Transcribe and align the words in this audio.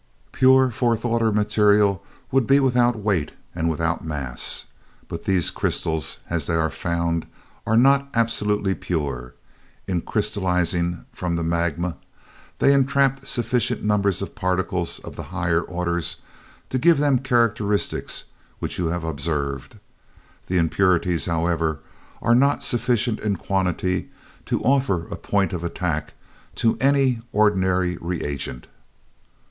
Pure 0.31 0.71
fourth 0.71 1.05
order 1.05 1.31
material 1.31 2.03
would 2.31 2.47
be 2.47 2.59
without 2.59 2.95
weight 2.95 3.33
and 3.53 3.69
without 3.69 4.03
mass; 4.03 4.65
but 5.07 5.25
these 5.25 5.51
crystals 5.51 6.17
as 6.27 6.47
they 6.47 6.55
are 6.55 6.71
found 6.71 7.27
are 7.67 7.77
not 7.77 8.07
absolutely 8.15 8.73
pure. 8.73 9.35
In 9.85 10.01
crystallizing 10.01 11.05
from 11.13 11.35
the 11.35 11.43
magma, 11.43 11.97
they 12.57 12.73
entrapped 12.73 13.27
sufficient 13.27 13.83
numbers 13.83 14.23
of 14.23 14.33
particles 14.33 14.97
of 15.03 15.15
the 15.15 15.25
higher 15.29 15.61
orders 15.61 16.15
to 16.71 16.79
give 16.79 16.97
them 16.97 17.17
the 17.17 17.21
characteristics 17.21 18.23
which 18.57 18.79
you 18.79 18.87
have 18.87 19.03
observed. 19.03 19.77
The 20.47 20.57
impurities, 20.57 21.27
however, 21.27 21.77
are 22.23 22.33
not 22.33 22.63
sufficient 22.63 23.19
in 23.19 23.35
quantity 23.35 24.09
to 24.47 24.63
offer 24.63 25.07
a 25.09 25.15
point 25.15 25.53
of 25.53 25.63
attack 25.63 26.13
to 26.55 26.75
any 26.81 27.21
ordinary 27.31 27.97
reagent." 28.01 28.65